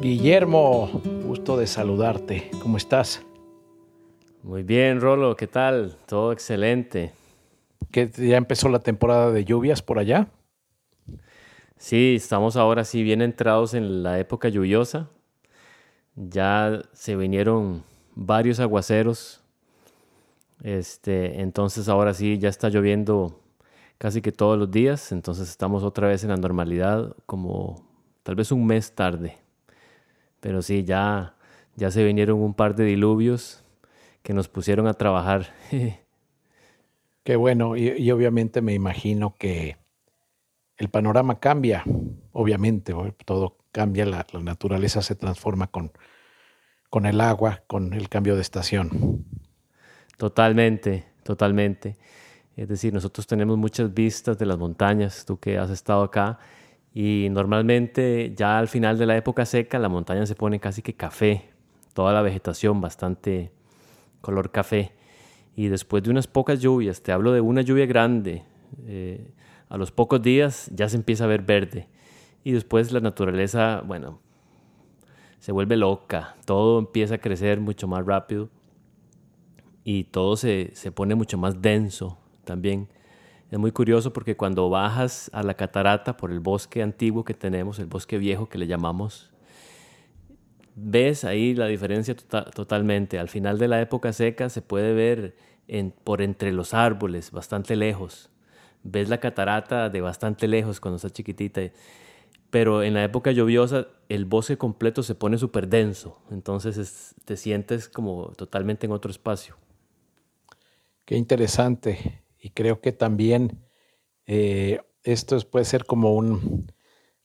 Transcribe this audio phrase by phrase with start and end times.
[0.00, 2.52] Guillermo, gusto de saludarte.
[2.62, 3.20] ¿Cómo estás?
[4.44, 5.96] Muy bien, Rolo, ¿qué tal?
[6.06, 7.10] Todo excelente.
[7.90, 10.28] ¿Que ya empezó la temporada de lluvias por allá?
[11.76, 15.08] Sí, estamos ahora sí bien entrados en la época lluviosa.
[16.14, 17.82] Ya se vinieron
[18.14, 19.42] varios aguaceros.
[20.62, 23.40] Este, entonces ahora sí ya está lloviendo
[23.98, 27.91] casi que todos los días, entonces estamos otra vez en la normalidad, como
[28.22, 29.36] tal vez un mes tarde.
[30.40, 31.36] Pero sí, ya,
[31.76, 33.62] ya se vinieron un par de diluvios
[34.22, 35.54] que nos pusieron a trabajar.
[37.24, 39.76] Qué bueno, y, obviamente me imagino que
[40.76, 41.84] el panorama cambia,
[42.32, 42.94] obviamente,
[43.24, 45.92] todo cambia, la, naturaleza se transforma con,
[46.90, 49.24] con el agua, con el cambio de estación.
[50.16, 51.96] Totalmente, totalmente.
[52.56, 56.38] Es decir, nosotros tenemos muchas vistas de las montañas, tú que has estado acá,
[56.94, 60.94] y normalmente ya al final de la época seca la montaña se pone casi que
[60.94, 61.50] café,
[61.94, 63.52] toda la vegetación bastante
[64.20, 64.92] color café.
[65.54, 68.42] Y después de unas pocas lluvias, te hablo de una lluvia grande,
[68.86, 69.32] eh,
[69.68, 71.88] a los pocos días ya se empieza a ver verde.
[72.44, 74.20] Y después la naturaleza, bueno,
[75.38, 78.50] se vuelve loca, todo empieza a crecer mucho más rápido
[79.84, 82.88] y todo se, se pone mucho más denso, también.
[83.52, 87.78] Es muy curioso porque cuando bajas a la catarata por el bosque antiguo que tenemos,
[87.78, 89.30] el bosque viejo que le llamamos,
[90.74, 93.18] ves ahí la diferencia tota-, totalmente.
[93.18, 95.36] Al final de la época seca se puede ver
[96.02, 98.30] por entre los árboles, bastante lejos.
[98.84, 101.60] Ves la catarata de bastante lejos cuando está chiquitita.
[102.48, 106.22] Pero en la época lluviosa el bosque completo se pone súper denso.
[106.30, 109.58] Entonces te sientes como totalmente en otro espacio.
[111.04, 113.64] Qué interesante y creo que también
[114.26, 116.16] eh, esto puede ser como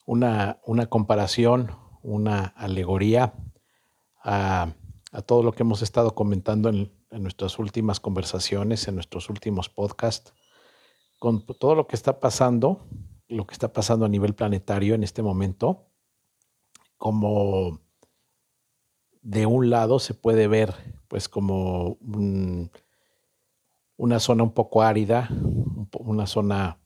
[0.05, 0.59] una,
[0.89, 1.71] comparación,
[2.03, 3.33] una alegoría
[4.23, 4.75] a,
[5.25, 10.33] todo lo que hemos estado comentando en, nuestras últimas conversaciones, en nuestros últimos podcasts,
[11.17, 12.85] con todo lo que está pasando,
[13.27, 15.87] lo que está pasando a nivel planetario en este momento,
[16.97, 17.79] como
[19.21, 20.75] de un lado se puede ver
[21.07, 22.69] pues como un,
[23.97, 25.29] una zona un poco árida,
[25.99, 26.79] una zona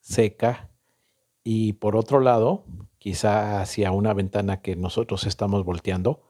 [0.00, 0.70] seca,
[1.42, 2.64] y por otro lado,
[2.98, 6.22] quizá hacia una ventana que nosotros estamos volteando,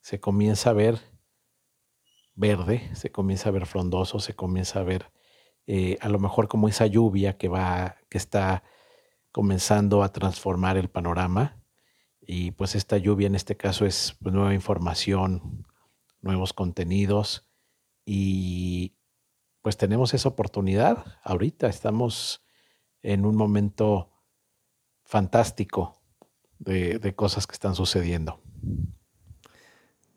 [0.00, 1.00] se comienza a ver
[2.34, 5.10] verde, se comienza a ver frondoso, se comienza a ver
[5.66, 8.62] eh, a lo mejor como esa lluvia que va, que está
[9.32, 11.60] comenzando a transformar el panorama.
[12.20, 15.66] Y pues esta lluvia en este caso es nueva información,
[16.20, 17.48] nuevos contenidos
[18.04, 18.95] y
[19.66, 21.66] pues tenemos esa oportunidad ahorita.
[21.66, 22.46] Estamos
[23.02, 24.12] en un momento
[25.02, 26.00] fantástico
[26.60, 28.38] de, cosas que están sucediendo.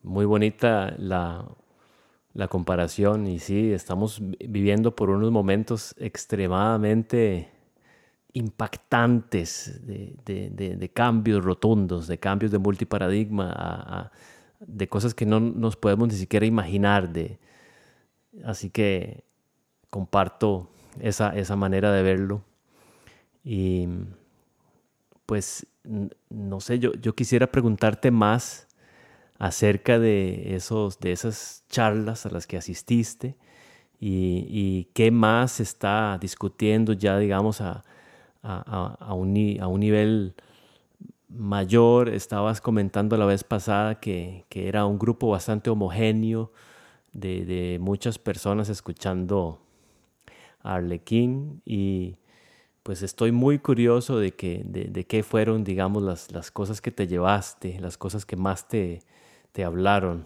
[0.03, 1.47] Muy bonita la,
[2.47, 7.49] comparación y sí, estamos viviendo por unos momentos extremadamente
[8.33, 14.11] impactantes de, cambios rotundos, de cambios de multiparadigma,
[14.59, 17.11] de cosas que no nos podemos ni siquiera imaginar.
[17.11, 17.39] De,
[18.43, 19.27] así que
[19.89, 20.69] comparto
[20.99, 22.43] esa, esa manera de verlo.
[23.43, 23.87] Y
[25.25, 25.67] pues,
[26.29, 28.67] no sé, yo, yo quisiera preguntarte más
[29.37, 33.37] acerca de, esos, de esas charlas a las que asististe
[34.01, 37.83] y, qué más se está discutiendo ya, digamos, a,
[38.43, 40.35] a, un, a un nivel
[41.27, 42.09] mayor.
[42.09, 46.51] Estabas comentando la vez pasada que, que era un grupo bastante homogéneo
[47.11, 49.61] de, de muchas personas escuchando
[50.59, 52.17] Arlequín y
[52.83, 57.07] pues estoy muy curioso de, que, de, qué fueron, digamos, las, las, cosas que te
[57.07, 59.03] llevaste, las cosas que más te,
[59.51, 60.25] te hablaron.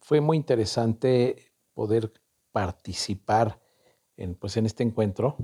[0.00, 2.12] Fue muy interesante poder
[2.52, 3.60] participar
[4.16, 5.36] en, pues, en este encuentro,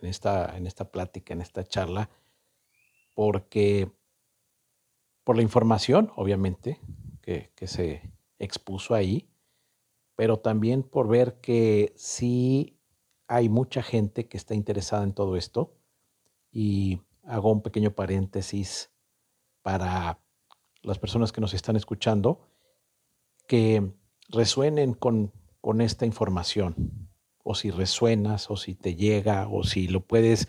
[0.00, 2.10] en esta, en esta plática, en esta charla,
[3.14, 3.90] porque
[5.24, 6.80] por la información, obviamente,
[7.22, 9.28] que, que se expuso ahí,
[10.18, 12.76] pero también por ver que sí
[13.28, 15.76] hay mucha gente que está interesada en todo esto.
[16.50, 18.90] Y hago un pequeño paréntesis
[19.62, 20.18] para
[20.82, 22.40] las personas que nos están escuchando,
[23.46, 23.92] que
[24.28, 27.08] resuenen con, con esta información,
[27.44, 30.48] o si resuenas, o si te llega, o si lo puedes,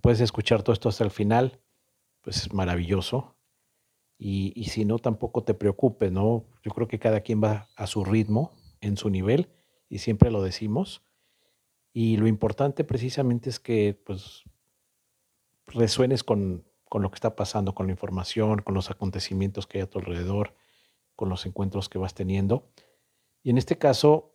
[0.00, 1.60] puedes escuchar todo esto hasta el final,
[2.20, 3.34] pues es maravilloso.
[4.16, 6.44] Y, y si no, tampoco te preocupes, ¿no?
[6.62, 8.52] Yo creo que cada quien va a su ritmo
[8.86, 9.48] en su nivel
[9.88, 11.02] y siempre lo decimos.
[11.92, 14.44] Y lo importante precisamente es que pues
[15.66, 19.82] resuenes con, con lo que está pasando, con la información, con los acontecimientos que hay
[19.82, 20.54] a tu alrededor,
[21.14, 22.70] con los encuentros que vas teniendo.
[23.42, 24.34] Y en este caso,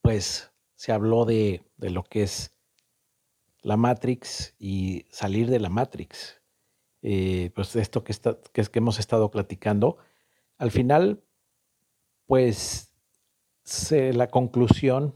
[0.00, 2.54] pues se habló de, de lo que es
[3.62, 6.40] la Matrix y salir de la Matrix.
[7.02, 9.98] Eh, pues esto que, está, que, que hemos estado platicando,
[10.58, 11.24] al final,
[12.26, 12.91] pues
[13.92, 15.14] la conclusión,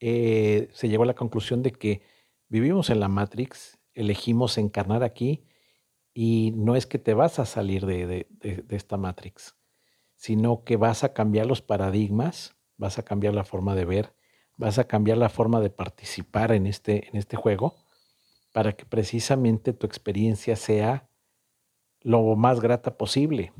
[0.00, 2.02] eh, se llegó a la conclusión de que
[2.48, 5.44] vivimos en la Matrix, elegimos encarnar aquí
[6.12, 8.26] y no es que te vas a salir de
[8.68, 9.56] esta Matrix,
[10.14, 14.14] sino que vas a cambiar los paradigmas, vas a cambiar la forma de ver,
[14.56, 17.74] vas a cambiar la forma de participar en este, en este juego
[18.52, 21.10] para que precisamente tu experiencia sea
[22.00, 23.52] lo más grata posible.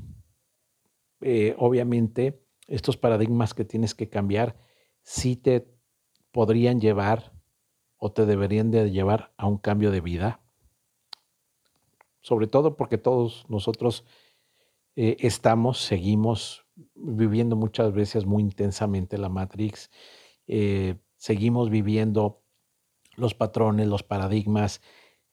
[1.21, 4.57] Eh, obviamente, estos paradigmas que tienes que cambiar
[5.03, 5.69] sí te
[6.33, 7.33] podrían llevar
[7.97, 10.41] o te deberían de llevar a un cambio de vida.
[12.21, 14.05] Sobre todo porque todos nosotros
[14.97, 19.91] eh, estamos, seguimos viviendo muchas veces muy intensamente la Matrix
[20.47, 22.43] eh, seguimos viviendo
[23.17, 24.81] los patrones, los paradigmas,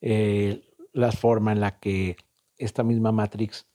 [0.01, 2.17] eh, la forma en la que
[2.57, 3.67] esta misma Matrix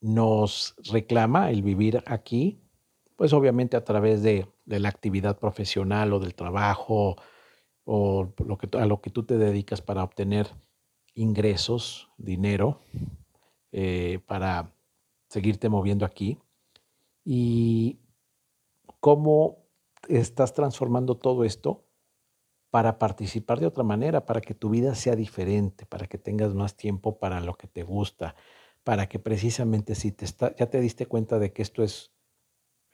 [0.00, 2.62] nos reclama el vivir aquí,
[3.16, 7.16] pues obviamente a través de, la actividad profesional o del trabajo
[7.84, 10.48] o lo que, a lo que tú te dedicas para obtener
[11.14, 12.80] ingresos, dinero,
[13.72, 14.72] eh, para
[15.28, 16.38] seguirte moviendo aquí.
[17.24, 17.98] Y
[19.00, 19.66] cómo
[20.08, 21.84] estás transformando todo esto
[22.70, 26.76] para participar de otra manera, para que tu vida sea diferente, para que tengas más
[26.76, 28.34] tiempo para lo que te gusta,
[28.84, 32.12] para que precisamente si te está, ya te diste cuenta de que esto es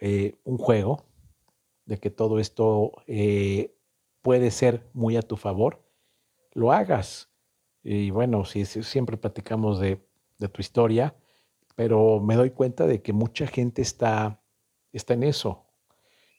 [0.05, 1.07] eh, un juego,
[1.85, 3.73] de que todo esto eh,
[4.21, 5.81] puede ser muy a tu favor,
[6.55, 7.31] lo hagas.
[7.85, 10.01] Y bueno, si, siempre platicamos de,
[10.51, 11.15] tu historia,
[11.77, 14.43] pero me doy cuenta de que mucha gente está,
[14.93, 15.67] está en eso,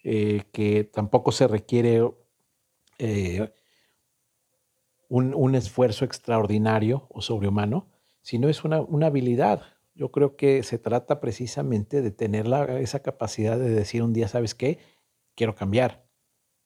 [0.03, 2.01] eh, que tampoco se requiere
[5.07, 7.87] un, esfuerzo extraordinario o sobrehumano,
[8.21, 9.61] sino es una, habilidad.
[9.95, 12.47] Yo creo que se trata precisamente de tener
[12.79, 14.79] esa capacidad de decir un día, ¿sabes qué?
[15.35, 16.07] Quiero cambiar.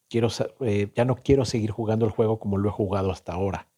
[0.09, 0.29] Quiero,
[0.61, 3.69] eh, ya no quiero seguir jugando el juego como lo he jugado hasta ahora.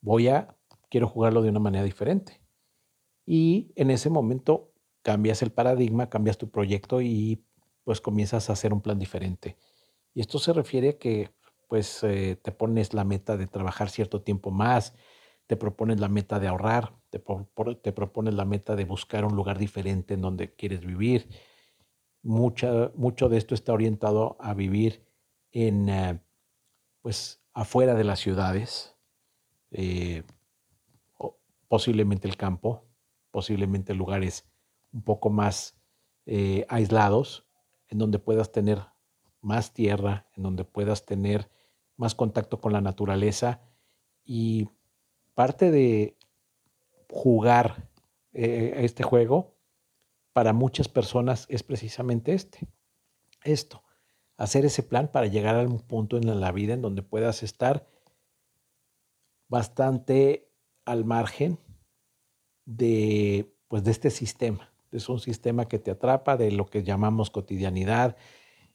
[0.00, 0.56] Voy a,
[0.88, 2.40] quiero jugarlo de una manera diferente.
[3.26, 4.72] Y en ese momento
[5.02, 7.44] cambias el paradigma, cambias tu proyecto y
[7.84, 9.56] pues comienzas a hacer un plan diferente.
[10.14, 11.30] Y esto se refiere a que
[11.68, 14.94] pues eh, te pones la meta de trabajar cierto tiempo más,
[15.50, 17.18] te propones la meta de ahorrar, te,
[17.82, 21.28] te, propones la meta de buscar un lugar diferente en donde quieres vivir.
[22.22, 25.04] Mucha, mucho de esto está orientado a vivir
[25.50, 26.20] en, eh,
[27.02, 28.96] pues, afuera de las ciudades,
[29.72, 30.22] eh,
[31.66, 32.84] posiblemente el campo,
[33.32, 34.48] posiblemente lugares
[34.92, 35.76] un poco más
[36.68, 37.44] aislados,
[37.88, 38.84] en donde puedas tener
[39.40, 41.50] más tierra, en donde puedas tener
[41.96, 43.62] más contacto con la naturaleza
[44.24, 44.68] y
[45.34, 46.16] parte de
[47.08, 47.90] jugar
[48.32, 49.56] eh, este juego
[50.32, 52.68] para muchas personas es precisamente este,
[53.42, 53.82] esto,
[54.36, 57.86] hacer ese plan para llegar a un punto en la vida en donde puedas estar
[59.48, 60.48] bastante
[60.84, 61.58] al margen
[62.64, 64.72] de, pues, de este sistema.
[64.92, 68.16] Es un sistema que te atrapa de lo que llamamos cotidianidad,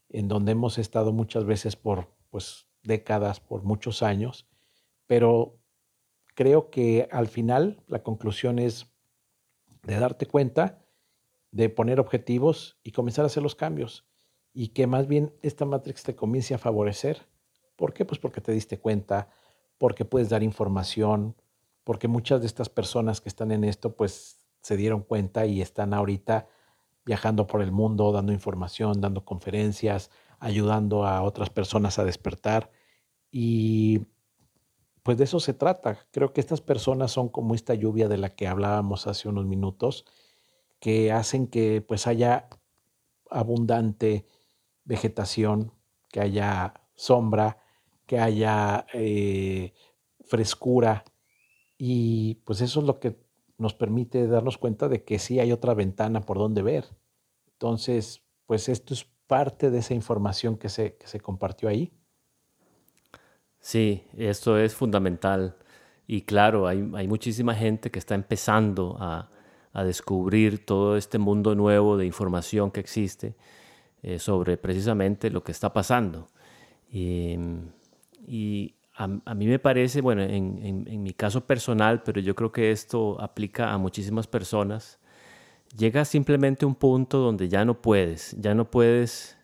[0.09, 4.47] en donde hemos estado muchas veces por pues, décadas, por muchos años,
[5.07, 5.59] pero
[6.35, 8.87] creo que al final la conclusión es
[9.83, 10.85] de darte cuenta,
[11.51, 14.05] de poner objetivos y comenzar a hacer los cambios.
[14.53, 17.27] Y que más bien esta Matrix te comience a favorecer.
[17.75, 18.05] ¿Por qué?
[18.05, 19.29] Pues porque te diste cuenta,
[19.77, 21.35] porque puedes dar información,
[21.83, 25.93] porque muchas de estas personas que están en esto, pues se dieron cuenta y están
[25.93, 26.47] ahorita
[27.05, 32.71] viajando por el mundo, dando información, dando conferencias, ayudando a otras personas a despertar.
[33.31, 34.07] Y
[35.05, 35.99] pues de eso se trata.
[36.09, 40.03] Creo que estas personas son como esta lluvia de la que hablábamos hace unos minutos,
[40.79, 42.49] que hacen que pues haya
[43.29, 44.25] abundante
[44.83, 45.71] vegetación,
[46.09, 47.59] que haya sombra,
[48.07, 49.75] que haya eh,
[50.21, 51.03] frescura.
[51.77, 53.15] Y pues eso es lo que
[53.59, 56.85] nos permite darnos cuenta de que sí hay otra ventana por donde ver.
[57.51, 61.93] Entonces, pues esto es parte de esa información que se, que se compartió ahí.
[63.65, 65.55] Sí, esto es fundamental.
[66.05, 69.27] Y claro, hay, hay muchísima gente que está empezando a,
[69.73, 73.33] a, descubrir todo este mundo nuevo de información que existe
[74.03, 76.27] eh, sobre precisamente lo que está pasando.
[76.91, 77.39] Y,
[78.27, 82.69] y a, mí me parece, bueno, en, en, mi caso personal, pero yo creo que
[82.69, 84.99] esto aplica a muchísimas personas,
[85.75, 89.34] llega simplemente un punto donde ya no puedes, ya no puedes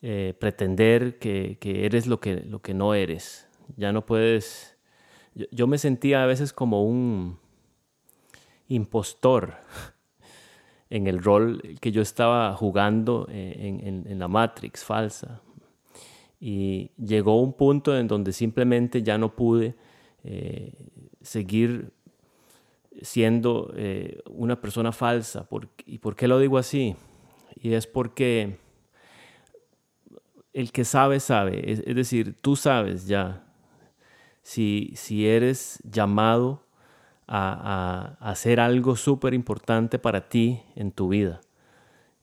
[0.00, 4.78] eh, pretender que, que, eres lo que, lo que no eres, ya no puedes...
[5.50, 7.40] Yo, me sentía a veces como un
[8.68, 9.56] impostor
[10.90, 15.42] en el rol que yo estaba jugando eh, en, en, la Matrix falsa.
[16.38, 19.74] Y llegó un punto en donde simplemente ya no pude
[20.22, 20.74] eh,
[21.22, 21.92] seguir
[23.02, 23.74] siendo
[24.30, 25.48] una persona falsa.
[25.86, 26.94] ¿Y por qué lo digo así?
[27.56, 28.58] Y es porque
[30.52, 31.72] el que sabe, sabe.
[31.72, 33.44] Es, decir, tú sabes ya
[34.42, 36.66] si, si eres llamado
[37.26, 41.40] a, hacer algo súper importante para ti en tu vida.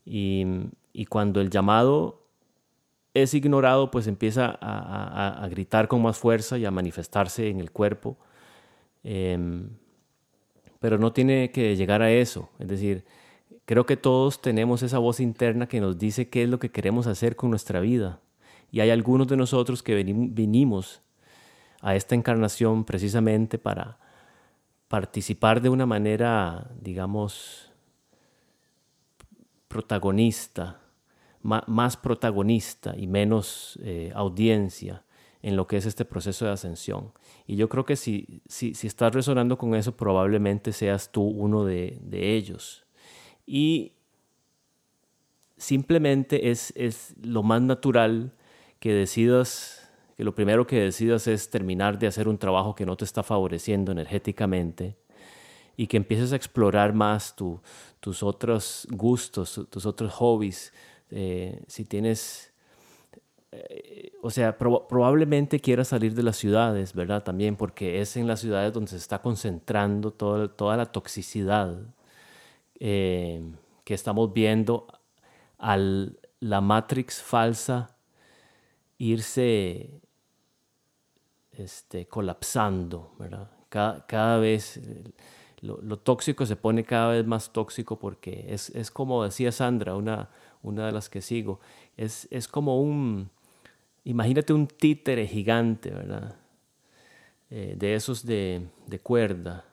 [0.06, 0.46] Y,
[0.94, 2.26] y cuando el llamado
[3.16, 8.18] es ignorado, pues empieza a, gritar con más fuerza y a manifestarse en el cuerpo.
[9.04, 9.70] Em,
[10.80, 12.50] pero no tiene que llegar a eso.
[12.60, 13.06] Es decir,
[13.66, 17.08] creo que todos tenemos esa voz interna que nos dice qué es lo que queremos
[17.08, 18.20] hacer con nuestra vida.
[18.72, 21.02] Y hay algunos de nosotros que vinimos
[21.82, 24.00] a esta encarnación precisamente para
[24.88, 27.72] participar de una manera, digamos,
[29.68, 30.80] protagonista
[31.46, 35.04] más protagonista y menos eh, audiencia
[35.42, 37.12] en lo que es este proceso de ascensión.
[37.46, 41.64] Y yo creo que si, si, si estás resonando con eso, probablemente seas tú uno
[41.64, 42.85] de, de ellos.
[43.46, 43.94] Y
[45.58, 48.32] simplemente es, es, lo más natural
[48.80, 52.96] que decidas, que lo primero que decidas es terminar de hacer un trabajo que no
[52.96, 54.96] te está favoreciendo energéticamente
[55.78, 57.62] y que empieces a explorar más tu,
[58.00, 60.74] tus otros gustos, tus otros hobbies,
[61.12, 62.54] eh, si tienes,
[63.52, 67.24] eh, o sea, probablemente quieras salir de las ciudades, ¿verdad?
[67.24, 71.78] También porque es en las ciudades donde se está concentrando toda la toxicidad
[72.80, 73.42] eh,
[73.84, 74.88] que estamos viendo
[75.58, 77.96] al la Matrix falsa
[78.98, 80.02] irse
[81.52, 83.50] este, colapsando, ¿verdad?
[83.70, 84.80] Cada, cada vez
[85.62, 89.96] lo, lo, tóxico se pone cada vez más tóxico porque es, es como decía Sandra,
[89.96, 90.30] una,
[90.62, 91.60] una de las que sigo,
[91.98, 93.30] es, es como un,
[94.04, 96.36] imagínate un títere gigante, ¿verdad?
[97.50, 99.66] Eh, de esos de, de, cuerda,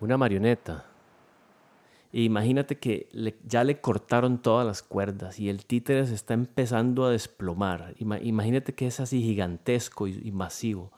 [0.00, 0.86] una marioneta.
[2.16, 3.10] E imagínate que
[3.44, 7.94] ya le cortaron todas las cuerdas y el títere se está empezando a desplomar.
[7.98, 10.92] imagínate que es así gigantesco y, masivo.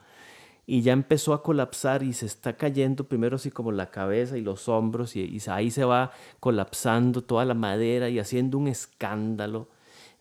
[0.65, 4.43] Y ya empezó a colapsar y se está cayendo primero así como la cabeza y
[4.43, 9.67] los hombros y, y ahí se va colapsando toda la madera y haciendo un escándalo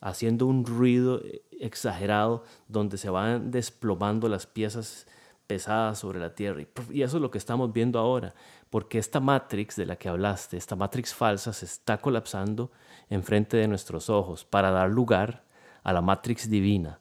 [0.01, 1.21] haciendo un ruido
[1.59, 5.05] exagerado donde se van desplomando las piezas
[5.47, 6.61] pesadas sobre la tierra.
[6.91, 8.35] Y eso es lo que estamos viendo ahora,
[8.69, 12.71] porque esta Matrix de la que hablaste, esta Matrix falsa, se está colapsando
[13.09, 15.43] enfrente de nuestros ojos para dar lugar
[15.83, 16.99] a la Matrix divina,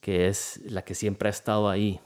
[0.00, 2.00] que es la que siempre ha estado ahí.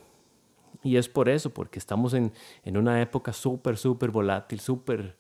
[0.84, 2.32] Y es por eso, porque estamos en,
[2.64, 5.16] una época súper, súper volátil, súper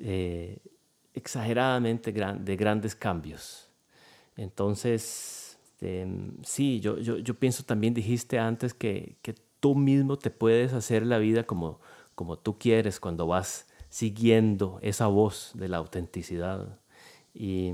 [0.00, 0.58] eh,
[1.12, 3.70] exageradamente de grandes cambios.
[4.36, 5.44] Entonces,
[5.84, 6.06] este,
[6.44, 9.16] sí, yo, yo, pienso también, dijiste antes que,
[9.60, 11.80] tú mismo te puedes hacer la vida como,
[12.14, 16.78] como tú quieres cuando vas siguiendo esa voz de la autenticidad.
[17.32, 17.72] Y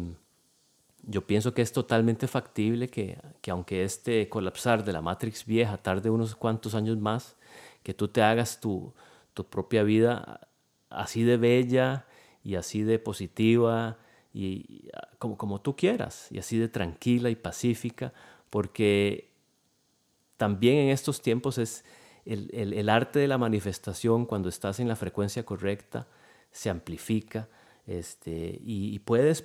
[1.03, 5.79] yo pienso que es totalmente factible que, que aunque este colapsar de la Matrix vieja
[5.79, 7.37] tarde unos cuantos años más,
[7.83, 8.93] que tú te hagas tu,
[9.35, 10.49] tu propia vida
[10.91, 12.07] así de bella
[12.45, 13.99] y así de positiva
[14.33, 18.13] y, como, como tú quieras, y así de tranquila y pacífica,
[18.49, 19.31] porque
[20.37, 21.85] también en estos tiempos es
[22.33, 26.07] el, el, arte de la manifestación cuando estás en la frecuencia correcta,
[26.53, 27.49] se amplifica
[27.87, 29.45] este, y, puedes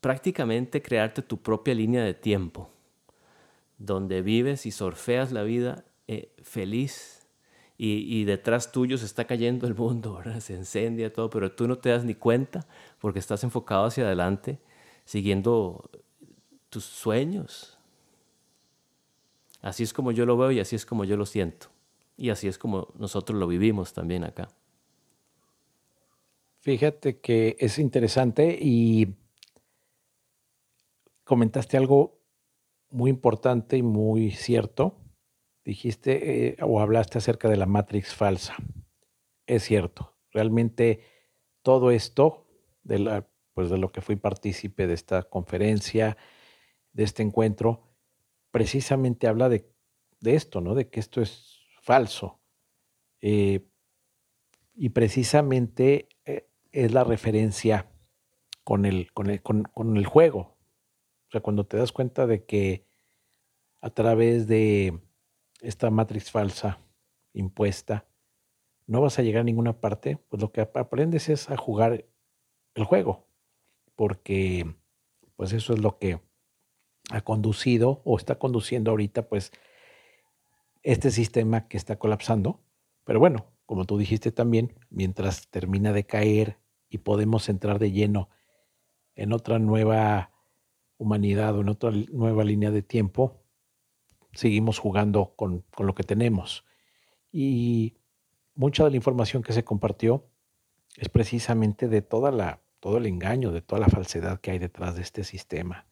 [0.00, 2.70] prácticamente crearte tu propia línea de tiempo,
[3.78, 7.26] donde vives y surfeas la vida eh, feliz
[7.76, 11.90] y, detrás tuyo se está cayendo el mundo, se incendia todo, pero tú no te
[11.90, 12.66] das ni cuenta
[12.98, 14.58] porque estás enfocado hacia adelante,
[15.04, 15.90] siguiendo
[16.70, 17.76] tus sueños.
[19.60, 21.73] Así es como yo lo veo y así es como yo lo siento.
[22.16, 24.48] Y así es como nosotros lo vivimos también acá.
[26.60, 29.16] Fíjate que es interesante y
[31.24, 32.20] comentaste algo
[32.90, 34.96] muy importante y muy cierto
[35.64, 38.56] dijiste eh, o hablaste acerca de la Matrix falsa.
[39.46, 41.00] Es cierto, realmente
[41.62, 42.46] todo esto,
[42.82, 46.16] de, la, pues de lo que fui partícipe de esta conferencia,
[46.92, 47.82] de este encuentro,
[48.50, 49.70] precisamente habla de,
[50.20, 50.74] de esto, ¿no?
[50.74, 51.53] De que esto es
[51.84, 52.40] falso.
[53.20, 53.60] Eh,
[54.74, 57.88] y precisamente eh, es la referencia
[58.64, 60.56] con el, con, el, con el juego.
[61.28, 62.86] O sea, cuando te das cuenta de que
[63.80, 64.98] a través de
[65.60, 66.80] esta matrix falsa
[67.34, 68.06] impuesta,
[68.86, 72.06] no vas a llegar a ninguna parte, pues lo que aprendes es a jugar
[72.74, 73.28] el juego,
[73.94, 74.74] porque
[75.36, 76.20] pues eso es lo que
[77.10, 79.52] ha conducido o está conduciendo ahorita pues
[80.84, 82.60] este sistema que está colapsando.
[83.02, 88.28] Pero bueno, como tú dijiste también, mientras termina de caer y podemos entrar de lleno
[89.16, 90.30] en otra nueva
[90.98, 93.42] humanidad o en otra nueva línea de tiempo,
[94.32, 96.64] seguimos jugando con, con lo que tenemos.
[97.32, 97.96] Y
[98.54, 100.28] mucha de la información que se compartió
[100.96, 104.96] es precisamente de toda la, todo el engaño, de toda la falsedad que hay detrás
[104.96, 105.86] de este sistema,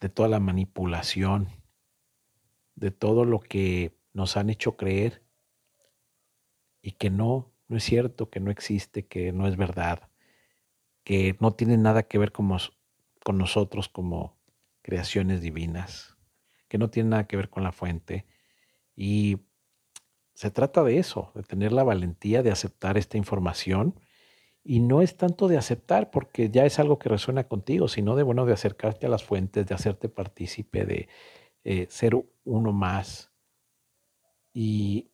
[0.00, 1.48] de toda la manipulación,
[2.76, 5.22] de todo lo que nos han hecho creer
[6.80, 10.08] y que no, no es cierto, que no existe, que no es verdad,
[11.02, 12.48] que no tiene nada que ver con,
[13.34, 14.38] nosotros como
[14.80, 16.16] creaciones divinas,
[16.68, 18.24] que no tiene nada que ver con la fuente.
[18.96, 19.38] Y
[20.34, 23.98] se trata de eso, de tener la valentía de aceptar esta información.
[24.62, 28.22] Y no es tanto de aceptar, porque ya es algo que resuena contigo, sino de,
[28.22, 31.08] bueno, de acercarte a las fuentes, de hacerte partícipe, de
[31.64, 33.33] eh, ser uno más
[34.54, 35.10] y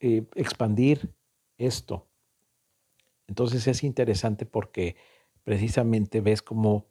[0.00, 1.14] eh, expandir
[1.56, 2.06] esto.
[3.28, 4.96] Entonces es interesante porque
[5.44, 6.86] precisamente ves como,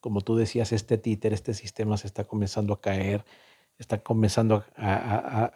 [0.00, 3.24] como tú decías, este títer, este sistema se está comenzando a caer,
[3.76, 5.52] está comenzando a,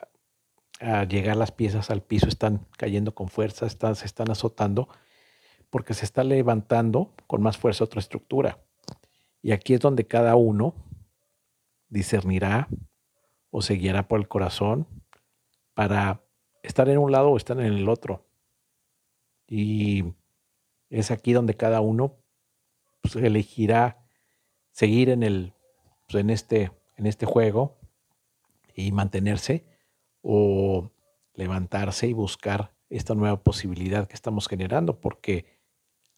[0.80, 4.88] a llegar las piezas al piso, están cayendo con fuerza, están, se están azotando,
[5.70, 8.58] porque se está levantando con más fuerza otra estructura.
[9.42, 10.74] Y aquí es donde cada uno
[11.88, 12.68] discernirá
[13.50, 14.86] o se guiará por el corazón
[15.80, 16.22] para
[16.62, 18.26] estar en un lado o estar en el otro.
[19.48, 20.04] Y
[20.90, 22.18] es aquí donde cada uno
[23.00, 24.04] pues, elegirá
[24.72, 25.54] seguir en, el,
[26.06, 27.78] pues, en, este, en este juego
[28.74, 29.64] y mantenerse
[30.20, 30.90] o
[31.32, 35.46] levantarse y buscar esta nueva posibilidad que estamos generando, porque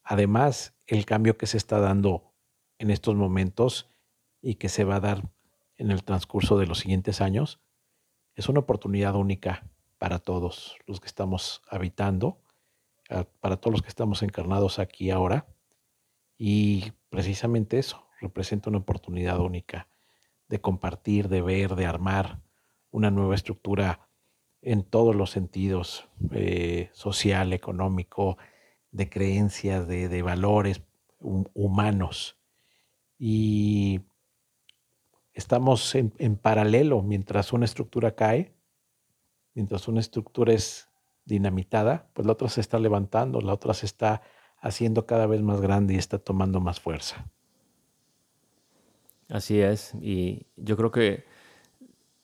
[0.02, 2.32] además el cambio que se está dando
[2.78, 3.88] en estos momentos
[4.40, 5.30] y que se va a dar
[5.76, 7.60] en el transcurso de los siguientes años,
[8.34, 9.66] es una oportunidad única
[9.98, 12.40] para todos los que estamos habitando,
[13.40, 15.46] para todos los que estamos encarnados aquí ahora.
[16.38, 19.88] Y precisamente eso representa una oportunidad única
[20.48, 22.40] de compartir, de ver, de armar
[22.90, 24.08] una nueva estructura
[24.60, 28.38] en todos los sentidos, eh, social, económico,
[28.92, 30.82] de creencias, de, valores
[31.18, 32.36] humanos.
[33.18, 34.00] Y
[35.34, 38.54] estamos en, en, paralelo mientras una estructura cae,
[39.54, 40.88] mientras una estructura es
[41.24, 44.22] dinamitada, pues la otra se está levantando, la otra se está
[44.58, 47.26] haciendo cada vez más grande y está tomando más fuerza.
[49.28, 51.24] Así es, y yo creo que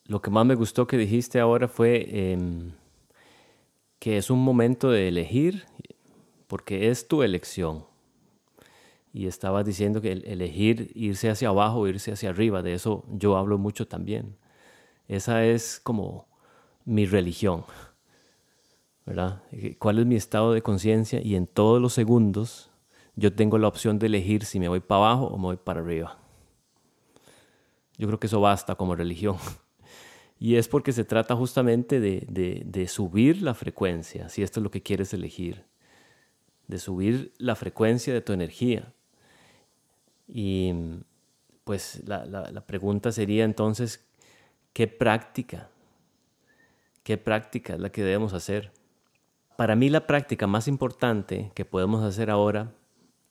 [0.04, 2.72] lo que más me gustó que dijiste ahora fue em,
[3.98, 5.66] que es un momento de elegir,
[6.46, 7.87] porque es tu elección.
[9.18, 13.58] Y estabas diciendo que elegir irse hacia abajo, irse hacia arriba, de eso yo hablo
[13.58, 14.36] mucho también.
[15.08, 16.28] Esa es como
[16.84, 17.64] mi religión,
[19.04, 19.42] ¿verdad?
[19.80, 21.20] ¿Cuál es mi estado de conciencia?
[21.20, 22.70] Y en todos los segundos
[23.16, 25.80] yo tengo la opción de elegir si me voy para abajo o me voy para
[25.80, 26.16] arriba.
[27.96, 29.36] Yo creo que eso basta como religión.
[30.38, 34.84] Y es porque se trata justamente de, subir la frecuencia, si esto es lo que
[34.84, 35.64] quieres elegir,
[36.68, 38.94] de subir la frecuencia de tu energía.
[40.28, 40.72] Y
[41.64, 44.06] pues la, la pregunta sería entonces,
[44.72, 45.70] ¿qué práctica?
[47.02, 48.70] ¿Qué práctica es la que debemos hacer?
[49.56, 52.72] Para mí la práctica más importante que podemos hacer ahora,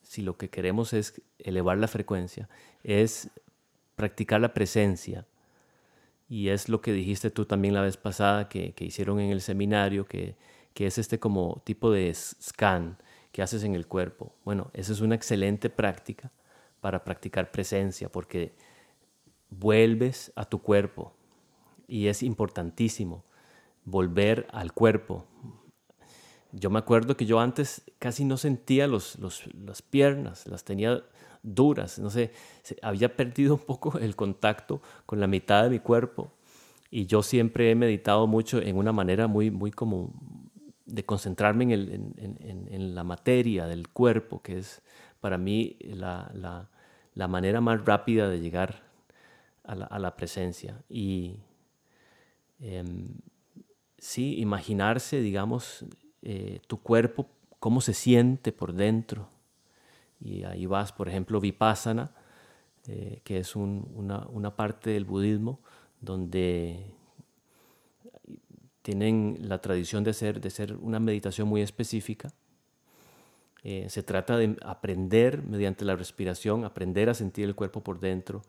[0.02, 2.50] si lo que queremos es elevar la frecuencia,
[2.84, 3.30] es
[3.96, 5.26] practicar la presencia
[6.30, 10.06] y es lo que dijiste tú también la vez pasada que, hicieron en el seminario,
[10.06, 10.36] que,
[10.76, 12.98] es este como tipo de scan
[13.32, 14.34] que haces en el cuerpo.
[14.44, 16.32] Bueno, esa es una excelente práctica
[16.82, 18.54] para practicar presencia, porque
[19.50, 21.14] vuelves a tu cuerpo
[21.88, 23.24] y es importantísimo
[23.86, 25.26] volver al cuerpo.
[26.52, 31.04] Yo me acuerdo que yo antes casi no sentía los, las piernas, las tenía
[31.44, 32.32] duras, no sé,
[32.82, 36.32] había perdido un poco el contacto con la mitad de mi cuerpo
[36.90, 40.14] y yo siempre he meditado mucho en una manera muy, muy como
[40.86, 44.82] de concentrarme en, el, en, en, la materia del cuerpo, que es
[45.20, 46.70] para mí la, la,
[47.14, 48.88] la manera más rápida de llegar
[49.68, 50.82] a la, presencia.
[50.88, 51.36] Y
[52.60, 53.10] em,
[53.98, 55.86] sí, imaginarse, digamos,
[56.22, 57.28] eh, tu cuerpo,
[57.60, 59.30] cómo se siente por dentro.
[60.22, 62.12] Y ahí vas, por ejemplo, Vipassana,
[62.88, 65.60] eh, que es una, una, parte del budismo
[66.00, 66.86] donde
[68.82, 72.32] tienen la tradición de ser, de ser una meditación muy específica.
[73.64, 78.44] Eh, se trata de aprender mediante la respiración, aprender a sentir el cuerpo por dentro,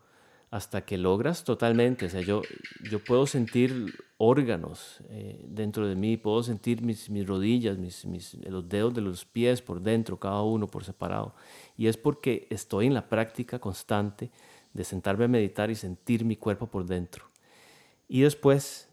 [0.51, 2.05] hasta que logras totalmente.
[2.05, 2.41] O sea, yo,
[2.89, 8.33] yo puedo sentir órganos eh, dentro de mí, puedo sentir mis, mis rodillas, mis, mis,
[8.45, 11.35] los dedos de los pies por dentro, cada uno por separado.
[11.77, 14.31] Y es porque estoy en la práctica constante
[14.73, 17.25] de sentarme a meditar y sentir mi cuerpo por dentro.
[18.07, 18.89] Y después,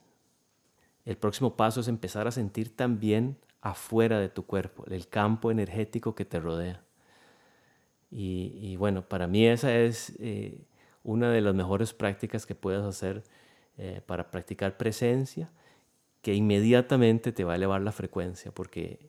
[1.05, 3.37] el próximo paso es empezar a sentir también
[3.71, 6.83] afuera de tu cuerpo, el campo energético que te rodea.
[8.11, 10.15] Y, bueno, para mí esa es...
[10.21, 10.67] Eh,
[11.07, 13.23] una de las mejores prácticas que puedes hacer
[13.79, 15.53] eh, para practicar presencia,
[16.21, 19.09] que inmediatamente te va a elevar la frecuencia, porque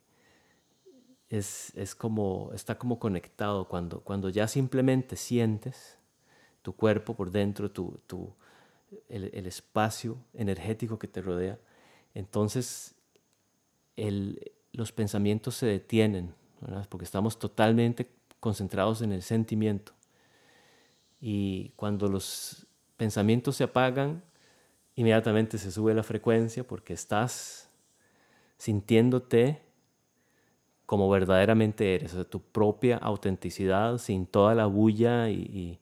[1.29, 5.97] es, como, está como conectado cuando, cuando ya simplemente sientes
[6.61, 8.35] tu cuerpo por dentro, tu, tu,
[9.09, 11.57] el, espacio energético que te rodea,
[12.13, 12.93] entonces
[14.71, 16.33] los pensamientos se detienen,
[16.89, 19.93] porque estamos totalmente concentrados en el sentimiento.
[21.19, 24.23] Y cuando los pensamientos se apagan,
[24.95, 27.69] inmediatamente se sube la frecuencia porque estás
[28.57, 29.61] sintiéndote
[30.87, 35.79] como verdaderamente eres, tu propia autenticidad sin toda la bulla y,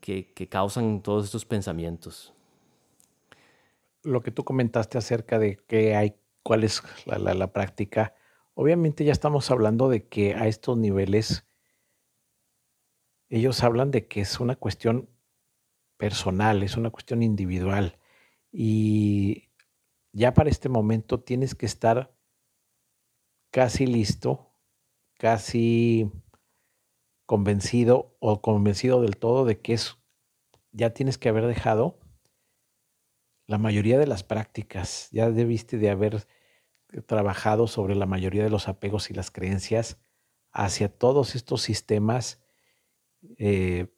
[0.00, 2.34] que, causan todos estos pensamientos.
[4.02, 6.14] Lo que tú comentaste acerca de qué hay,
[6.46, 8.14] cuál es la, la práctica,
[8.54, 11.44] obviamente ya estamos hablando de que a estos niveles
[13.28, 15.10] ellos hablan de que es una cuestión
[15.96, 17.98] personal, es una cuestión individual.
[18.52, 19.48] Y
[20.12, 22.14] ya para este momento tienes que estar
[23.50, 24.52] casi listo,
[25.18, 26.12] casi
[27.26, 29.98] convencido o convencido del todo de que es,
[30.70, 31.98] ya tienes que haber dejado
[33.48, 36.24] la mayoría de las prácticas, ya debiste de haber
[37.02, 39.98] trabajado sobre la mayoría de los apegos y las creencias
[40.52, 42.42] hacia todos estos sistemas
[43.38, 43.88] eh,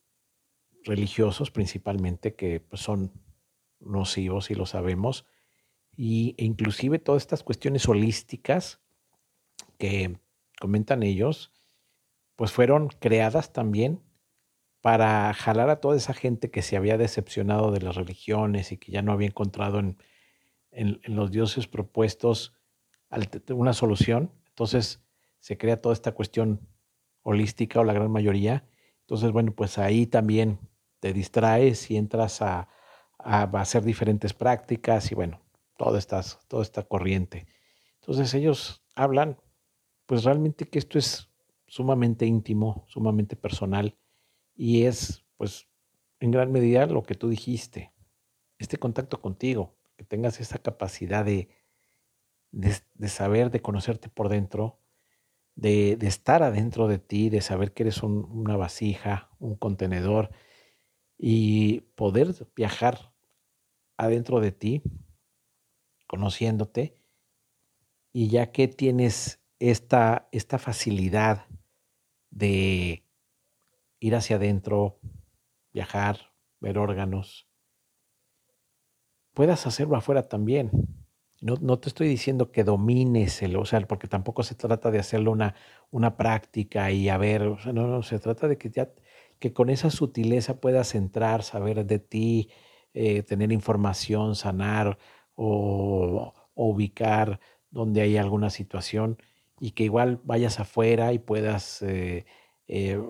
[0.84, 3.12] religiosos principalmente que pues, son
[3.80, 5.26] nocivos y lo sabemos,
[5.96, 8.80] y, e inclusive todas estas cuestiones holísticas
[9.78, 10.18] que
[10.60, 11.52] comentan ellos,
[12.36, 14.02] pues fueron creadas también
[14.80, 18.92] para jalar a toda esa gente que se había decepcionado de las religiones y que
[18.92, 19.98] ya no había encontrado en,
[20.70, 22.57] en los dioses propuestos
[23.50, 24.32] una solución.
[24.48, 25.02] Entonces
[25.40, 26.60] se crea toda esta cuestión
[27.22, 28.64] holística o la gran mayoría
[29.08, 30.58] entonces, bueno, pues ahí también
[31.00, 32.68] te distraes y entras a,
[33.18, 35.40] hacer diferentes prácticas y bueno,
[35.78, 37.46] toda esta, toda esta corriente.
[38.00, 39.38] Entonces ellos hablan,
[40.04, 41.30] pues realmente que esto es
[41.66, 43.96] sumamente íntimo, sumamente personal
[44.54, 45.66] y es pues
[46.20, 47.94] en gran medida lo que tú dijiste,
[48.58, 51.48] este contacto contigo, que tengas esa capacidad de,
[52.50, 54.78] de saber, de conocerte por dentro
[55.58, 60.30] de, estar adentro de ti, de saber que eres una vasija, un contenedor
[61.18, 63.12] y poder viajar
[63.96, 64.82] adentro de ti,
[66.06, 66.94] conociéndote,
[68.12, 71.46] y ya que tienes esta, esta facilidad
[72.30, 73.04] de
[73.98, 75.00] ir hacia adentro,
[75.72, 77.48] viajar, ver órganos,
[79.34, 80.70] puedas hacerlo afuera también.
[81.40, 85.30] No, te estoy diciendo que domines el, o sea, porque tampoco se trata de hacerlo
[85.30, 85.54] una,
[85.92, 88.90] una práctica y a ver, o sea, no, no, se trata de que ya,
[89.38, 92.50] que con esa sutileza puedas entrar, saber de ti,
[92.94, 94.98] eh, tener información, sanar
[95.36, 97.38] o, ubicar
[97.70, 99.18] donde hay alguna situación
[99.60, 102.26] y que igual vayas afuera y puedas eh,
[102.66, 103.00] eh,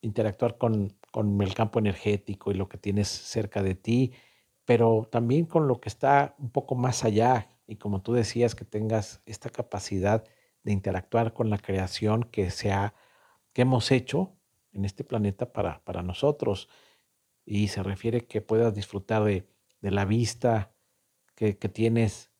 [0.00, 4.12] interactuar con, con el campo energético y lo que tienes cerca de ti,
[4.64, 8.64] pero también con lo que está un poco más allá, y como tú decías, que
[8.64, 10.24] tengas esta capacidad
[10.64, 12.48] de interactuar con la creación que,
[13.52, 14.36] que hemos hecho
[14.72, 16.68] en este planeta para, para nosotros.
[17.44, 19.46] Y se refiere que puedas disfrutar de,
[19.82, 20.74] la vista
[21.36, 22.32] que, tienes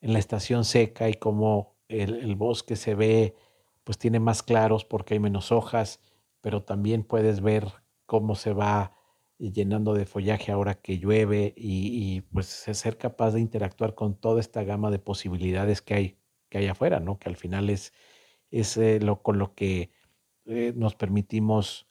[0.00, 3.36] en la estación seca y como el, el bosque se ve,
[3.84, 6.00] pues tiene más claros porque hay menos hojas,
[6.40, 7.68] pero también puedes ver
[8.04, 8.96] cómo se va
[9.50, 14.62] llenando de follaje ahora que llueve y, pues ser capaz de interactuar con toda esta
[14.62, 17.18] gama de posibilidades que hay, que hay afuera, ¿no?
[17.18, 17.92] Que al final es,
[18.50, 19.90] es eh, lo, con lo que
[20.44, 21.88] eh, nos permitimos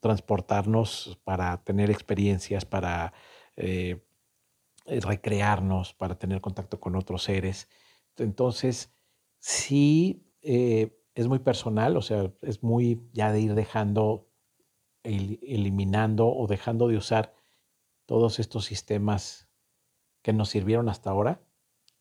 [0.00, 3.12] transportarnos para tener experiencias, para
[3.56, 4.04] eh,
[4.84, 7.68] recrearnos, para tener contacto con otros seres.
[8.16, 8.92] Entonces,
[9.38, 14.27] sí es muy personal, o sea, es muy ya de ir dejando,
[15.02, 17.34] eliminando o dejando de usar
[18.06, 19.48] todos estos sistemas
[20.22, 21.40] que nos sirvieron hasta ahora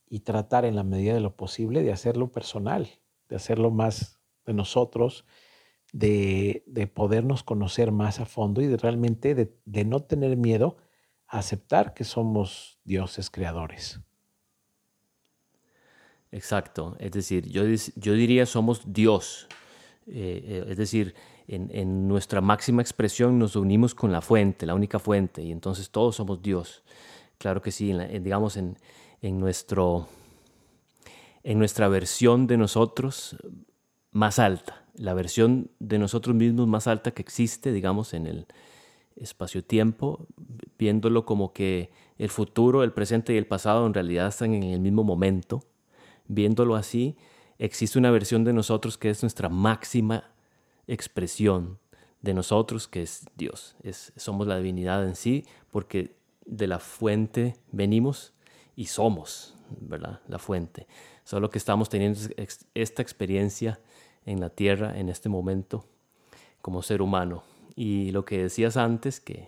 [0.09, 2.87] y tratar en la medida de lo posible de hacerlo personal,
[3.29, 5.25] de hacerlo más de nosotros,
[5.93, 10.77] de, podernos conocer más a fondo y de realmente de, no tener miedo
[11.27, 13.99] a aceptar que somos dioses creadores.
[16.31, 17.63] Exacto, es decir, yo,
[17.95, 19.47] yo diría somos Dios,
[20.07, 21.15] eh, eh, es decir,
[21.47, 26.17] en, nuestra máxima expresión nos unimos con la fuente, la única fuente, y entonces todos
[26.17, 26.83] somos Dios.
[27.37, 28.75] Claro que sí, digamos en,
[29.21, 30.07] nuestro,
[31.43, 33.37] en nuestra versión de nosotros
[34.11, 38.47] más alta, la versión de nosotros mismos más alta que existe, digamos, en el
[39.15, 40.27] espacio-tiempo,
[40.77, 44.79] viéndolo como que el futuro, el presente y el pasado en realidad están en el
[44.79, 45.63] mismo momento.
[46.27, 47.15] Viéndolo así,
[47.57, 50.31] existe una versión de nosotros que es nuestra máxima
[50.87, 51.79] expresión
[52.21, 53.75] de nosotros, que es Dios.
[53.83, 58.33] Es, somos la divinidad en sí, porque de la fuente venimos
[58.75, 60.21] y somos, ¿verdad?
[60.27, 60.87] La fuente.
[61.23, 62.19] Solo que estamos teniendo
[62.73, 63.79] esta experiencia
[64.25, 65.85] en la tierra en este momento
[66.61, 67.43] como ser humano.
[67.75, 69.45] Y lo que decías antes, que,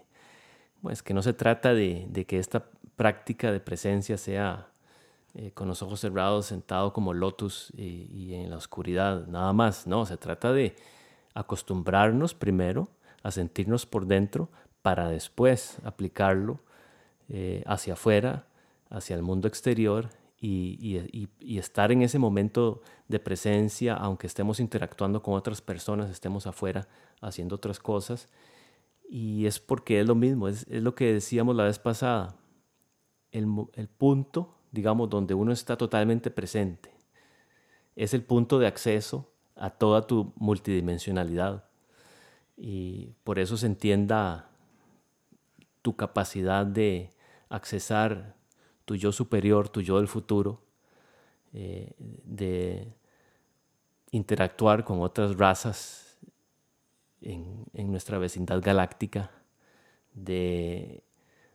[0.81, 4.67] pues, que no se trata de, que esta práctica de presencia sea
[5.33, 9.87] eh, con los ojos cerrados, sentado como lotus y en la oscuridad, nada más.
[9.87, 10.75] No, se trata de,
[11.33, 12.89] acostumbrarnos primero
[13.23, 14.49] a sentirnos por dentro
[14.81, 16.59] para después aplicarlo
[17.27, 18.47] eh, hacia afuera,
[18.89, 20.09] hacia el mundo exterior
[20.41, 20.97] y,
[21.57, 26.87] estar en ese momento de presencia, aunque estemos interactuando con otras personas, estemos afuera
[27.21, 28.29] haciendo otras cosas.
[29.09, 32.35] Y es porque es lo mismo, es, lo que decíamos la vez pasada,
[33.31, 36.95] el, el punto, digamos, donde uno está totalmente presente.
[37.95, 39.28] Es el punto de acceso
[39.59, 41.65] a toda tu multidimensionalidad.
[42.57, 44.49] Y por eso se entienda
[45.81, 47.11] tu capacidad de
[47.49, 48.35] accesar
[48.85, 50.61] tu yo superior, tu yo del futuro,
[51.53, 52.93] eh, de
[54.11, 56.17] interactuar con otras razas
[57.21, 59.31] en, nuestra vecindad galáctica,
[60.13, 61.03] de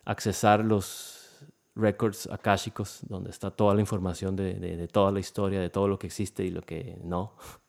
[0.05, 5.89] accesar los records akáshicos, donde está toda la información de toda la historia, de todo
[5.89, 7.35] lo que existe y lo que no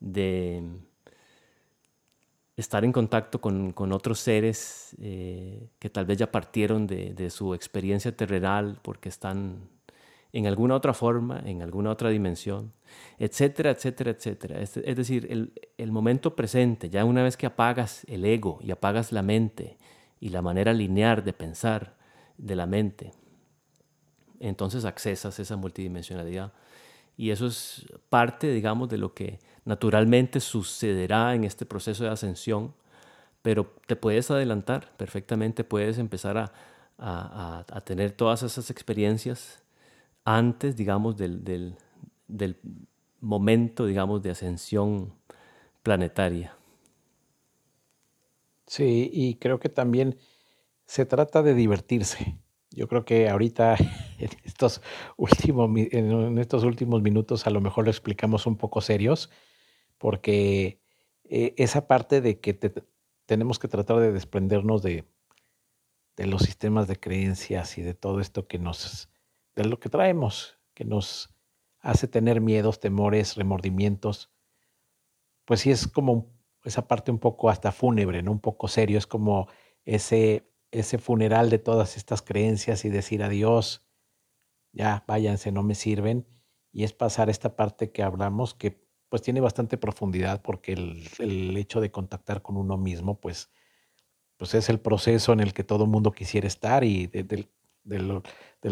[0.00, 0.62] de
[2.56, 8.16] estar en contacto con, otros seres eh, que tal vez ya partieron de, su experiencia
[8.16, 9.68] terrenal porque están
[10.32, 12.72] en alguna otra forma, en alguna otra dimensión,
[13.18, 14.60] etcétera, etcétera, etcétera.
[14.60, 19.12] Es, decir, el, el, momento presente, ya una vez que apagas el ego y apagas
[19.12, 19.78] la mente
[20.20, 21.94] y la manera lineal de pensar
[22.36, 23.12] de la mente,
[24.40, 26.52] entonces accesas esa multidimensionalidad.
[27.16, 32.72] Y eso es parte, digamos, de lo que naturalmente sucederá en este proceso de ascensión,
[33.42, 36.52] pero te puedes adelantar perfectamente, puedes empezar
[36.98, 39.62] a, tener todas esas experiencias
[40.24, 41.76] antes, digamos, del,
[43.20, 45.12] momento, digamos, de ascensión
[45.82, 46.56] planetaria.
[48.66, 50.16] Sí, y creo que también
[50.86, 52.38] se trata de divertirse.
[52.70, 53.76] Yo creo que ahorita,
[54.18, 54.80] en estos
[55.16, 59.30] últimos, en estos últimos minutos, a lo mejor lo explicamos un poco serios,
[59.98, 60.80] porque
[61.24, 62.54] eh, esa parte de que
[63.26, 65.04] tenemos que tratar de desprendernos de,
[66.16, 69.10] los sistemas de creencias y de todo esto que nos,
[69.54, 71.34] de lo que traemos, que nos
[71.80, 74.30] hace tener miedos, temores, remordimientos,
[75.44, 78.32] pues sí es como esa parte un poco hasta fúnebre, ¿no?
[78.32, 79.48] Un poco serio, es como
[79.84, 83.86] ese, ese funeral de todas estas creencias y decir adiós,
[84.72, 86.26] ya váyanse, no me sirven,
[86.72, 91.80] y es pasar esta parte que hablamos que pues tiene bastante profundidad porque el, hecho
[91.80, 93.50] de contactar con uno mismo, pues,
[94.36, 97.48] pues es el proceso en el que todo mundo quisiera estar y del,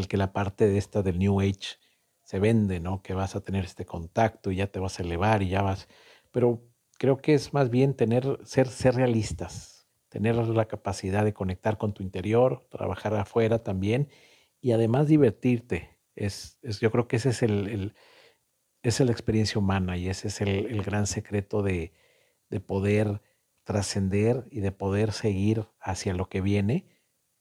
[0.08, 1.78] que la parte de esta del New Age
[2.22, 3.02] se vende, ¿no?
[3.02, 5.88] Que vas a tener este contacto y ya te vas a elevar y ya vas.
[6.32, 6.62] Pero
[6.98, 11.92] creo que es más bien tener, ser, ser realistas, tener la capacidad de conectar con
[11.92, 14.08] tu interior, trabajar afuera también
[14.60, 15.96] y además divertirte.
[16.16, 17.94] Es, es yo creo que ese es el
[18.88, 21.92] es la experiencia humana y ese es el, gran secreto de,
[22.66, 23.20] poder
[23.64, 26.86] trascender y de poder seguir hacia lo que viene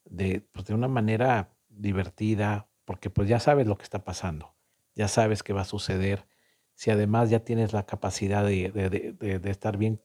[0.04, 4.56] de, pues, de una manera divertida, porque pues ya sabes lo que está pasando,
[4.94, 6.26] ya sabes qué va a suceder.
[6.74, 10.00] Si además ya tienes la capacidad de, de estar bien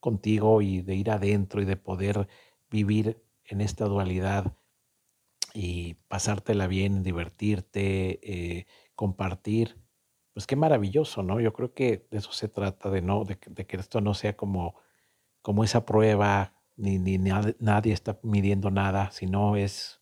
[0.00, 2.26] contigo y de ir adentro y de poder
[2.70, 4.56] vivir en esta dualidad
[5.54, 9.79] y pasártela bien, divertirte, eh, compartir,
[10.32, 11.40] pues qué maravilloso, ¿no?
[11.40, 14.76] Yo creo que de eso se trata, de, no, de, que esto no sea como,
[15.42, 20.00] como esa prueba, ni, ni nadie está midiendo nada, sino es,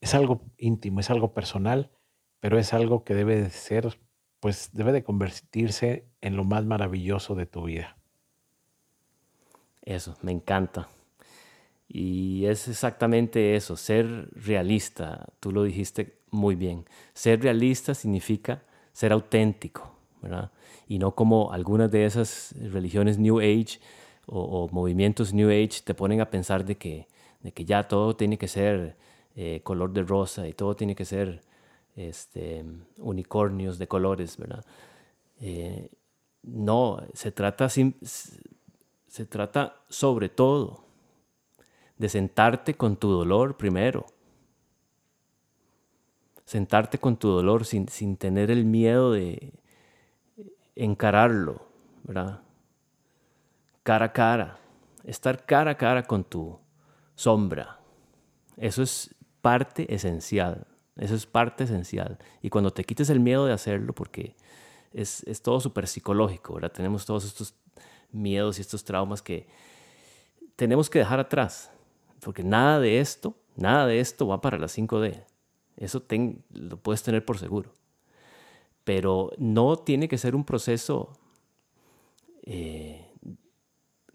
[0.00, 1.90] es algo íntimo, es algo personal,
[2.40, 3.98] pero es algo que debe de ser,
[4.40, 7.96] pues debe de convertirse en lo más maravilloso de tu vida.
[9.82, 10.88] Eso, me encanta.
[11.86, 16.86] Y es exactamente eso, ser realista, tú lo dijiste muy bien.
[17.12, 20.50] Ser realista significa ser auténtico, ¿verdad?
[20.88, 23.80] Y no como algunas de esas religiones New Age
[24.26, 27.08] o, movimientos New Age te ponen a pensar de que,
[27.40, 28.96] de que ya todo tiene que ser
[29.34, 31.40] eh, color de rosa y todo tiene que ser
[31.96, 32.64] este,
[32.98, 34.64] unicornios de colores, ¿verdad?
[35.40, 35.90] Eh,
[36.42, 40.84] no, se trata, se trata sobre todo
[41.98, 44.06] de sentarte con tu dolor primero.
[46.52, 49.54] Sentarte con tu dolor sin, sin tener el miedo de
[50.76, 51.66] encararlo,
[52.02, 52.42] ¿verdad?
[53.82, 54.58] Cara a cara.
[55.02, 56.58] Estar cara a cara con tu
[57.14, 57.80] sombra.
[58.58, 60.66] Eso es parte esencial.
[60.98, 62.18] Eso es parte esencial.
[62.42, 64.36] Y cuando te quites el miedo de hacerlo, porque
[64.92, 66.72] es, es todo súper psicológico, ¿verdad?
[66.72, 67.54] Tenemos todos estos
[68.10, 69.48] miedos y estos traumas que
[70.56, 71.72] tenemos que dejar atrás.
[72.20, 75.31] Porque nada de esto, nada de esto va para la 5D.
[75.82, 76.04] Eso
[76.50, 77.72] lo puedes tener por seguro.
[78.84, 81.12] Pero no tiene que ser un proceso
[82.44, 83.10] eh,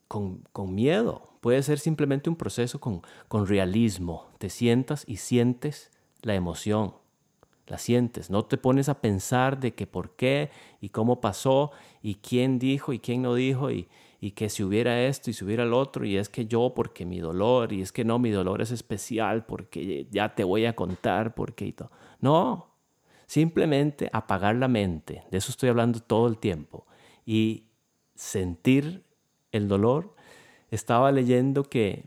[0.08, 1.34] con, miedo.
[1.42, 4.28] Puede ser simplemente un proceso con, con realismo.
[4.38, 6.94] Te sientas y sientes la emoción.
[7.68, 8.30] La sientes.
[8.30, 10.50] No te pones a pensar de qué por qué
[10.80, 15.02] y cómo pasó y quién dijo y quién no dijo y, y que si hubiera
[15.04, 17.92] esto y si hubiera lo otro, y es que yo porque mi dolor, y es
[17.92, 21.92] que no, mi dolor es especial porque ya te voy a contar porque y todo.
[22.20, 22.68] No,
[23.28, 26.86] simplemente apagar la mente, de eso estoy hablando todo el tiempo,
[27.26, 27.66] y
[28.16, 29.04] sentir
[29.52, 30.16] el dolor.
[30.72, 32.06] Estaba leyendo que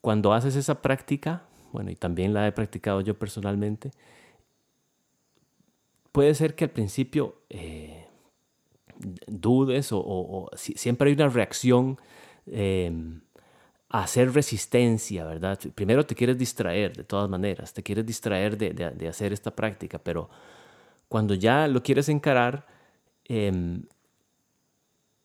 [0.00, 3.92] cuando haces esa práctica, bueno, y también la he practicado yo personalmente,
[6.10, 7.42] puede ser que al principio...
[7.50, 8.05] Eh,
[9.26, 11.98] dudes o, siempre hay una reacción
[12.46, 13.20] em,
[13.88, 15.58] a hacer resistencia, ¿verdad?
[15.74, 20.28] Primero te quieres distraer, de todas maneras, te quieres distraer de, hacer esta práctica, pero
[21.08, 22.66] cuando ya lo quieres encarar
[23.24, 23.84] em,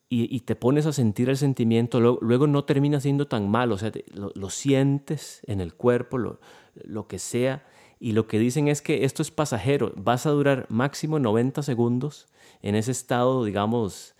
[0.08, 3.90] y, te pones a sentir el sentimiento, luego, no termina siendo tan malo, o sea,
[4.12, 7.64] lo, sientes en el cuerpo, lo que sea,
[8.02, 12.26] y lo que dicen es que esto es pasajero, vas a durar máximo 90 segundos
[12.60, 14.16] en ese estado, digamos,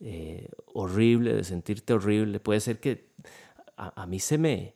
[0.00, 2.40] eh, horrible, de sentirte horrible.
[2.40, 3.10] Puede ser que
[3.76, 4.72] a, mí se me,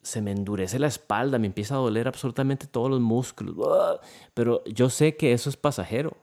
[0.00, 3.54] se me endurece la espalda, me empieza a doler absolutamente todos los músculos,
[4.32, 6.16] pero yo sé que eso es pasajero.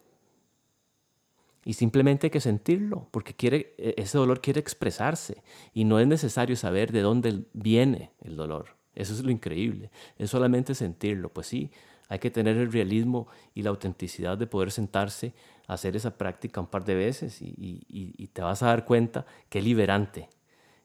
[1.64, 3.36] Y simplemente hay que sentirlo, porque
[3.78, 5.44] e, ese dolor quiere expresarse
[5.76, 8.81] y no es necesario saber de dónde viene el dolor.
[8.96, 11.30] Eso es lo increíble, es solamente sentirlo.
[11.30, 11.72] Pues sí,
[12.10, 15.34] hay que tener el realismo y la autenticidad de poder sentarse
[15.68, 20.30] hacer esa práctica un par de veces y, te vas a dar cuenta qué liberante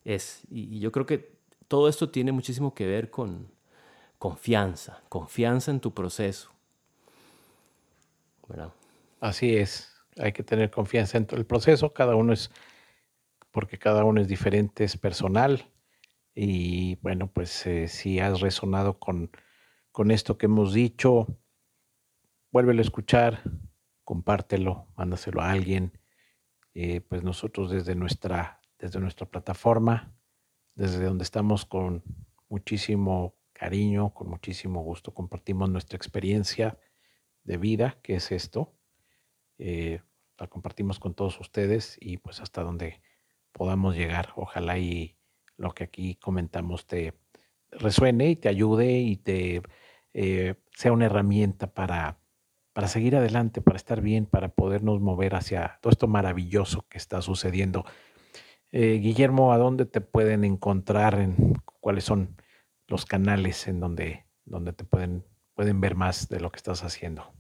[0.05, 0.43] es.
[0.49, 3.51] Y, yo creo que todo esto tiene muchísimo que ver con
[4.19, 6.51] confianza, confianza en tu proceso.
[9.21, 12.53] Así es, hay que tener confianza en el proceso, cada uno es,
[13.51, 15.69] porque cada uno es diferente, es personal.
[16.37, 19.33] Y bueno, pues eh, si has resonado con
[19.97, 21.27] con esto que hemos dicho,
[22.53, 23.41] vuélvelo a escuchar,
[24.05, 25.99] compártelo, mándaselo a alguien.
[26.75, 30.15] Eh, pues nosotros desde nuestra, desde nuestra plataforma,
[30.75, 32.03] desde donde estamos con
[32.51, 36.79] muchísimo cariño, con muchísimo gusto, compartimos nuestra experiencia
[37.45, 38.75] de vida, que es esto.
[39.57, 40.03] Eh,
[40.39, 43.01] la compartimos con todos ustedes y pues hasta donde
[43.53, 44.35] podamos llegar.
[44.37, 45.16] Ojalá y
[45.57, 47.15] lo que aquí comentamos te
[47.71, 49.63] resuene y te ayude y te
[50.15, 52.19] eh, sea una herramienta para,
[52.73, 57.21] para seguir adelante, para estar bien, para podernos mover hacia todo esto maravilloso que está
[57.23, 57.85] sucediendo.
[58.73, 61.21] Eh, Guillermo, ¿a dónde te pueden encontrar?
[61.21, 62.37] En, ¿Cuáles son
[62.89, 67.33] los canales en donde, donde te pueden, pueden ver más de lo que estás haciendo?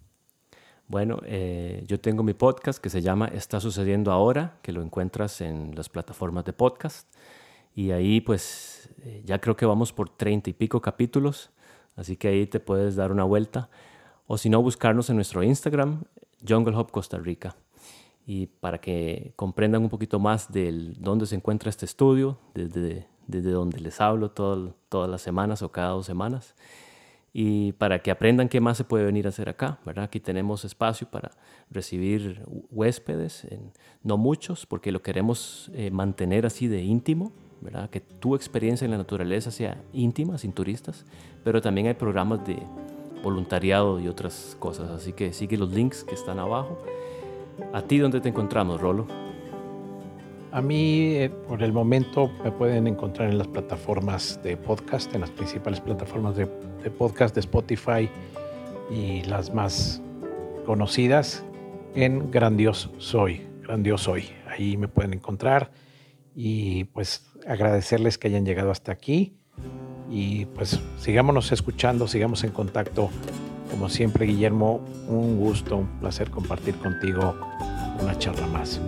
[0.89, 5.41] Bueno, eh, yo tengo mi podcast que se llama Está sucediendo ahora, que lo encuentras
[5.41, 7.12] en las plataformas de podcast.
[7.77, 8.91] Y ahí pues
[9.24, 11.51] ya creo que vamos por treinta y pico capítulos.
[11.95, 13.68] Así que ahí te puedes dar una vuelta.
[14.27, 16.03] O si no, buscarnos en nuestro Instagram,
[16.47, 17.55] Jungle Hop Costa Rica.
[18.27, 23.51] Y para que comprendan un poquito más de dónde se encuentra este estudio, desde, desde
[23.51, 26.57] donde les hablo todas las semanas o cada dos semanas.
[27.39, 30.05] y para que aprendan qué más se puede venir a hacer acá, ¿verdad?
[30.05, 31.33] Aquí tenemos espacio para
[31.70, 33.47] recibir huéspedes,
[34.03, 37.91] no muchos, porque lo queremos eh, mantener así de íntimo, ¿verdad?
[37.91, 41.05] Que tu experiencia en la naturaleza sea íntima, sin turistas,
[41.45, 42.59] pero también hay programas de
[43.23, 46.79] voluntariado y otras cosas, así que sigue los links que están abajo.
[47.73, 49.07] ¿A ti dónde te encontramos, Rolo?
[50.53, 55.21] A mí, eh, por el momento, me pueden encontrar en las plataformas de podcast, en
[55.21, 56.47] las principales plataformas de,
[56.97, 58.09] podcast de Spotify
[58.91, 60.01] y las más
[60.65, 61.45] conocidas
[61.95, 64.31] en Grandioso Soy, Grandioso Soy.
[64.49, 65.73] Ahí me pueden encontrar
[66.35, 69.35] y pues agradecerles que hayan llegado hasta aquí
[70.11, 73.11] y pues sigámonos escuchando, sigamos en contacto.
[73.71, 77.37] Como siempre, Guillermo, un gusto, un placer compartir contigo
[78.01, 78.81] una charla más.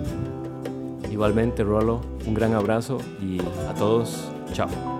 [1.11, 4.98] Igualmente, Rolo, un gran abrazo y a todos, chao.